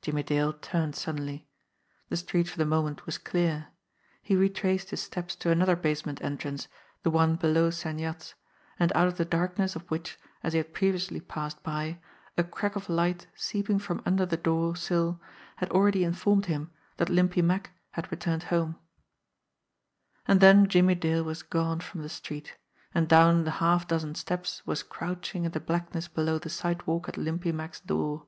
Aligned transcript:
Jimmie 0.00 0.22
Dale 0.22 0.54
turned 0.54 0.96
suddenly. 0.96 1.46
The 2.08 2.16
street 2.16 2.48
for 2.48 2.56
the 2.56 2.64
moment 2.64 3.04
was 3.04 3.18
clear. 3.18 3.66
He 4.22 4.34
retraced 4.34 4.88
his 4.88 5.02
steps 5.02 5.36
to 5.36 5.50
another 5.50 5.76
basement 5.76 6.22
entrance, 6.22 6.68
the 7.02 7.10
one 7.10 7.36
below 7.36 7.68
Sen 7.68 7.98
Yat's, 7.98 8.34
and 8.78 8.90
out 8.94 9.08
of 9.08 9.18
the 9.18 9.26
darkness 9.26 9.76
of 9.76 9.90
which, 9.90 10.18
as 10.42 10.54
he 10.54 10.56
had 10.56 10.72
previously 10.72 11.20
passed 11.20 11.62
by, 11.62 11.98
a 12.38 12.42
crack 12.44 12.76
of 12.76 12.88
light 12.88 13.26
seeping 13.34 13.78
from 13.78 14.00
under 14.06 14.24
the 14.24 14.38
door 14.38 14.74
sill 14.74 15.20
had 15.56 15.70
already 15.70 16.02
in 16.02 16.14
formed 16.14 16.46
him 16.46 16.70
that 16.96 17.10
Limpy 17.10 17.42
Mack 17.42 17.72
had 17.90 18.10
returned 18.10 18.44
home. 18.44 18.76
65 20.28 20.34
66 20.34 20.34
JIMMIE 20.34 20.34
DALE 20.34 20.34
AND 20.34 20.40
THE 20.40 20.40
PHANTOM 20.40 20.40
CLUB 20.40 20.40
And 20.40 20.40
then 20.40 20.68
Jimmie 20.70 20.94
Dale 20.94 21.24
was 21.24 21.42
gone 21.76 21.80
from 21.80 22.00
the 22.02 22.08
street 22.08 22.56
and 22.94 23.06
down 23.06 23.44
the 23.44 23.60
half 23.60 23.86
dozen 23.86 24.14
steps 24.14 24.66
was 24.66 24.82
crouching 24.82 25.44
in 25.44 25.52
the 25.52 25.60
blackness 25.60 26.08
below 26.08 26.38
the 26.38 26.48
sidewalk 26.48 27.06
at 27.10 27.18
Limpy 27.18 27.52
Mack's 27.52 27.80
door. 27.80 28.24